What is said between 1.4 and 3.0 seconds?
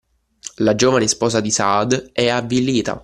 di Saad è avvilita